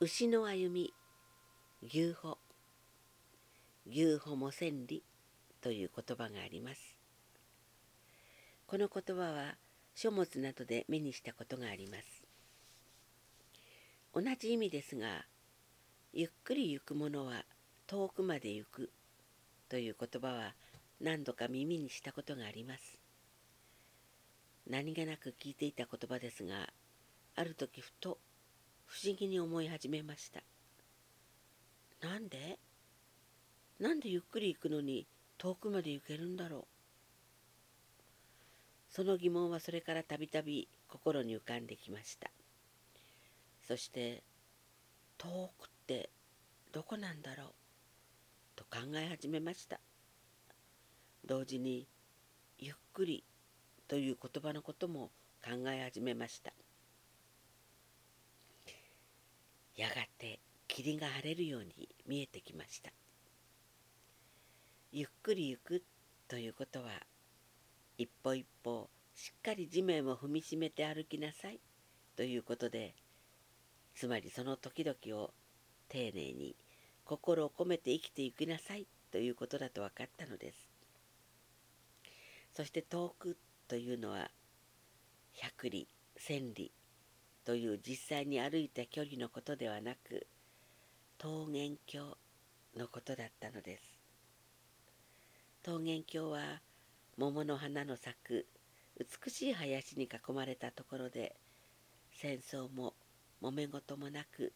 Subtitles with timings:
[0.00, 0.94] 牛の歩み
[1.82, 2.38] 牛歩。
[3.84, 5.02] 牛歩も千里
[5.60, 6.96] という言葉があります。
[8.68, 9.56] この言葉は
[9.96, 12.22] 書物などで目にしたことがあります。
[14.14, 15.26] 同じ意味ですが
[16.12, 17.44] ゆっくり行くものは
[17.88, 18.92] 遠くまで行く
[19.68, 20.54] という言葉は
[21.00, 23.00] 何度か耳にしたことがあります。
[24.64, 26.68] 何気なく聞いていた言葉ですが
[27.34, 28.18] ある時ふと
[28.88, 30.40] 不思議に思い始めました。
[32.00, 32.58] なんで？
[33.78, 36.64] なんでゆっくり行くのに遠くまで行けるんだろう？
[38.88, 42.30] その疑問はそれからたびたび心に浮かんできました。
[43.66, 44.24] そして
[45.18, 46.08] 遠くって
[46.72, 47.48] どこなんだろう？
[48.56, 49.80] と考え始めました。
[51.26, 51.86] 同時に
[52.58, 53.22] ゆっくり
[53.86, 55.10] という言葉のことも
[55.44, 56.52] 考え始めました
[59.76, 60.40] やがて
[60.78, 62.92] 霧が晴れるように見えてきました。
[64.92, 65.82] ゆっくり行く
[66.28, 66.90] ということは
[67.96, 71.58] 一歩一歩しっかり地面を踏みしめて歩きなさい
[72.14, 72.94] ということで
[73.96, 75.32] つまりその時々を
[75.88, 76.54] 丁寧に
[77.04, 80.70] 心を込めて生きていきなさいということだと分かったのです。
[82.54, 84.30] そして遠くというのは
[85.32, 86.70] 百里千里
[87.44, 90.28] という実際に歩いた距離のことではなく
[91.20, 92.16] 桃源郷
[92.76, 93.82] のことだったのです
[95.66, 96.60] 桃源郷は
[97.16, 98.46] 桃の花の咲く
[98.98, 101.34] 美しい林に囲まれたところで
[102.12, 102.94] 戦争も
[103.42, 104.52] 揉め事もなく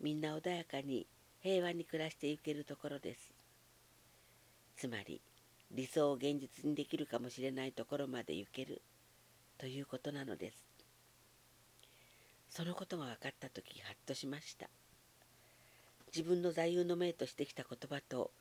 [0.00, 1.06] みんな穏やかに
[1.42, 3.32] 平和に暮らしていけるところです。
[4.76, 5.20] つまり
[5.70, 8.80] 理想を現実にできるかもしれないところまで行ける
[9.58, 10.56] ということなのです。
[12.48, 14.70] そのことが分かった時ハッとしました。
[16.14, 18.32] 自分の座右の銘としてきた言葉と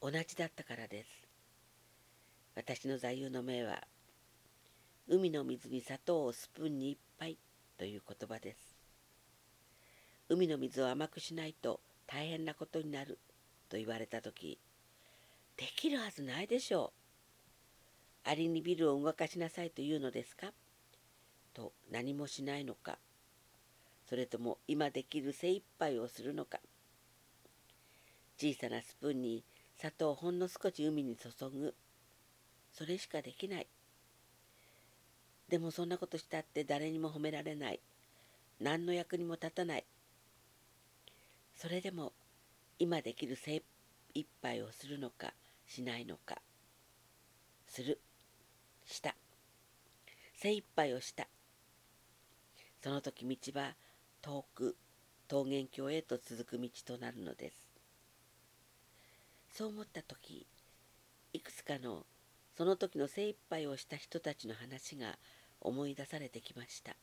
[0.00, 1.08] 同じだったからです。
[2.56, 3.84] 私の座右の銘は
[5.08, 7.36] 海の水に砂糖をスプーンに一杯
[7.76, 8.76] という言葉です。
[10.28, 13.18] 海の水を甘くしないと大変なことになる
[13.68, 14.58] と言われた時
[15.56, 16.92] できるはずないでしょ
[18.24, 18.28] う。
[18.30, 20.52] アリにビルを動かしなさいというのですか？
[21.52, 22.98] と何もしないのか
[24.08, 26.60] それとも今できる精一杯をするのか
[28.40, 29.44] 小さなスプーンに
[29.76, 31.74] 砂糖をほんの少し海に注ぐ。
[32.72, 33.66] それしかできない。
[35.50, 37.80] でもそんなことしたって誰にも褒められない。
[38.58, 39.84] 何の役にも立たない。
[41.54, 42.14] それでも
[42.78, 43.62] 今できる精
[44.14, 45.34] 一杯をするのか
[45.66, 46.38] しないのか。
[47.66, 48.00] する。
[48.86, 49.14] した。
[50.34, 51.28] 精一杯をした。
[52.82, 53.74] その時道は
[54.22, 54.76] 遠く
[55.30, 57.69] 桃源郷へと続く道となるのです。
[59.52, 60.46] そう思った時
[61.32, 62.06] いくつかの
[62.56, 65.18] その時の精一杯をした人たちの話が
[65.60, 66.96] 思い出されてきました。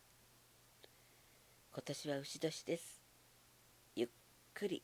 [1.74, 3.02] 今年は牛年です。
[3.96, 4.10] ゆっ
[4.54, 4.84] くり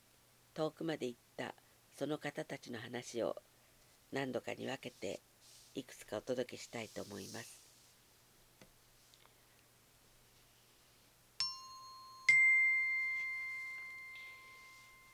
[0.54, 1.56] 遠くまで行った
[1.98, 3.36] その方たちの話を
[4.12, 5.22] 何度かに分けて
[5.76, 7.62] いくつかお届けしたいと思います。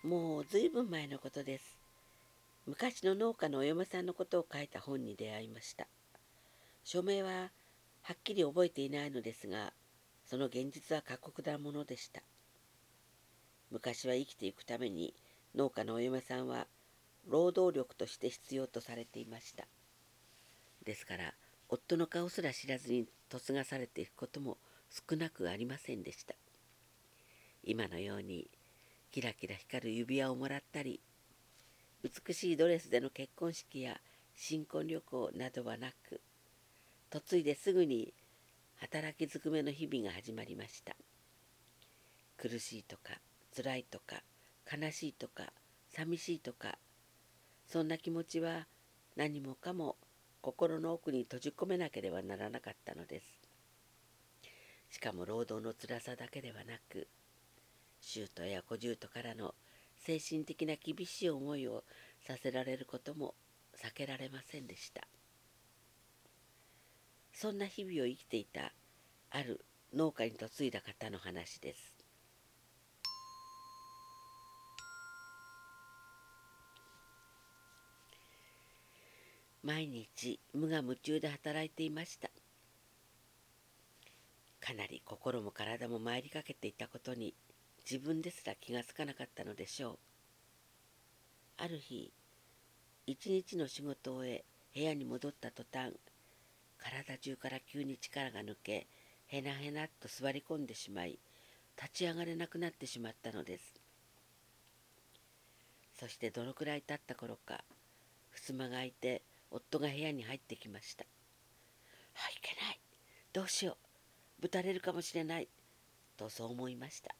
[0.03, 1.88] もうずいぶん前のことです。
[2.69, 5.87] 昔の農家のお嫁さんのことを書いた本に出会いました。
[6.83, 7.49] 署名は
[8.03, 9.73] はっきり覚えていないのですが
[10.23, 12.21] その現実は過酷なものでした。
[13.71, 15.15] 昔は生きていくために
[15.55, 16.67] 農家のお嫁さんは
[17.27, 19.65] 労働力として必要とされていました。
[20.85, 21.33] ですから
[21.69, 24.59] 夫の顔すら知らずに嫁がされていくことも
[24.91, 26.35] 少なくありませんでした。
[27.63, 28.47] 今のように
[29.09, 31.01] キラキラ光る指輪をもらったり
[32.01, 33.99] 美しいドレスでの結婚式や
[34.33, 36.21] 新婚旅行などはなく
[37.13, 38.13] 嫁いですぐに
[38.77, 40.95] 働きずくめの日々が始まりました。
[42.37, 43.19] 苦しいとか
[43.53, 44.23] 辛いとか
[44.71, 45.51] 悲しいとか
[45.89, 46.77] 寂しいとか
[47.67, 48.67] そんな気持ちは
[49.17, 49.97] 何もかも
[50.39, 53.25] 心の奥に閉じ込めなければならなかったのです。
[54.89, 57.09] しかも労働の辛さだけではなく
[57.99, 59.53] 舅や小舅からの
[60.05, 61.83] 精神的な厳しい思いを
[62.25, 63.35] させられることも
[63.77, 65.07] 避けられませんでした。
[67.33, 68.73] そんな日々を生きていた
[69.29, 71.93] ある農家に嫁いだ方の話です。
[79.61, 82.29] 毎日無我夢中で働いていました。
[84.59, 87.33] かなり心も体も参りかけていたことに
[87.89, 89.99] 自分ですら気がつかなかったのでしょう。
[91.57, 92.13] ある日
[93.07, 94.45] 一日の仕事を終え
[94.75, 95.93] 部屋に戻った途端
[96.77, 98.85] 体中から急に力が抜け
[99.25, 101.17] へなへなっと座り込んでしまい
[101.81, 103.73] 立ち上がれなくなってしまったのです。
[105.99, 107.63] そしてどのくらい経った頃か
[108.31, 111.05] 襖が開いて夫が部屋に入ってきました
[112.13, 112.79] 「あいけない。
[113.33, 113.77] どうしよ
[114.39, 114.41] う。
[114.43, 115.49] ぶたれるかもしれない」
[116.17, 117.15] とそう思いました。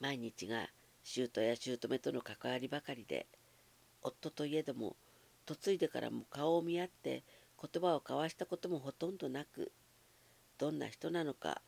[0.00, 0.68] 毎日が
[1.04, 3.26] 姑や姑との関わりばかりで
[4.02, 4.96] 夫といえども
[5.46, 7.22] 嫁いでからも顔を見合って
[7.60, 9.72] 言葉を交わしたこともほとんどなく
[10.58, 11.60] どんな人なのか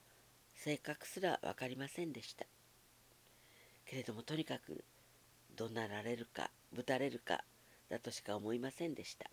[0.54, 2.46] 性格すら分かりませんでした。
[3.84, 4.84] けれどもとにかく
[5.56, 7.44] 怒鳴られるかぶたれるか
[7.90, 9.30] だとしか思いませんでした。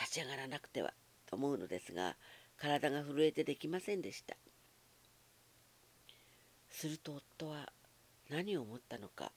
[0.00, 0.94] 立ち上がらなくては
[1.26, 2.16] と思うのですが
[2.56, 4.36] 体が震えてできませんでした。
[6.76, 7.72] すると夫は
[8.28, 9.30] 何を思ったのか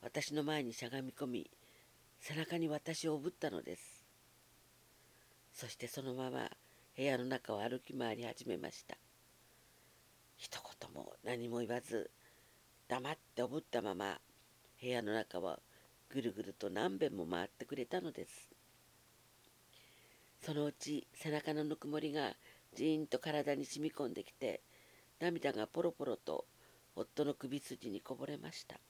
[0.00, 1.50] 私の前にしゃがみ込み
[2.18, 4.06] 背中に私をおぶったのです。
[5.52, 6.48] そしてそのまま
[6.96, 8.96] 部屋の中を歩き回り始めました。
[10.38, 12.10] 一言も何も言わず
[12.88, 14.18] 黙っておぶったまま
[14.80, 15.58] 部屋の中は
[16.08, 18.48] ぐるぐると何遍も回ってくれたのです。
[20.40, 22.32] そのうち背中のぬくもりが
[22.74, 24.62] じーんと体に染み込んできて
[25.20, 26.46] 涙がポロポロと
[26.94, 28.80] 夫の首筋にこぼれました。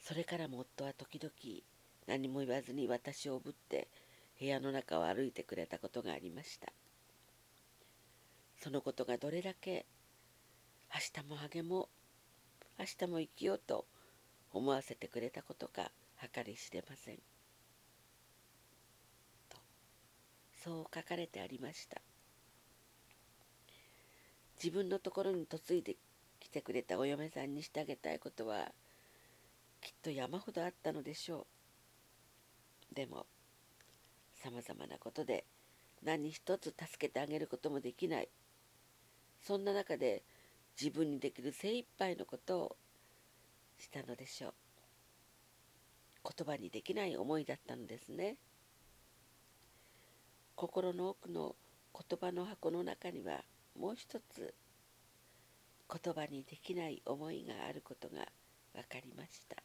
[0.00, 1.32] それからも夫は時々
[2.06, 3.88] 何も言わずに私をおぶって
[4.40, 6.72] 部屋の中を歩いてくれたことがありました。
[8.60, 9.86] そのことがどれだけ
[10.92, 11.88] 明日も励もう
[12.80, 13.86] 明日も生きようと
[14.52, 15.90] 思わせてくれたことか
[16.34, 17.16] 計り知れません。
[19.48, 19.58] と
[20.64, 22.00] そう書かれてありました。
[24.62, 25.96] 自分のところに嫁いで
[26.38, 28.70] きてくれたお嫁さんにしてあげたいことは
[29.80, 31.48] きっと山ほどあったのでしょ
[32.92, 32.94] う。
[32.94, 33.26] でも
[34.34, 35.46] さまざまなことで
[36.04, 38.28] 何一つ助けてあげることもできない。
[39.40, 40.22] そんな中で
[40.80, 42.76] 自分にできる精一杯のことを
[43.78, 44.54] したのでしょう。
[46.36, 48.36] 言葉にできない思いだったのですね。
[50.54, 51.56] 心の奥の
[51.92, 53.42] 言葉の箱の中には
[53.78, 54.54] もう一つ
[55.90, 58.26] 言葉にできない思いがあることが
[58.74, 59.56] 分かりました